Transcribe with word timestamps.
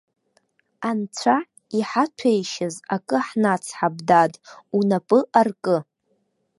Анцәа 0.89 1.37
иҳаҭәеишьаз 1.77 2.75
акы 2.95 3.19
хнацҳап, 3.27 3.95
дад, 4.07 4.33
унапы 4.77 5.19
аркы. 5.39 5.77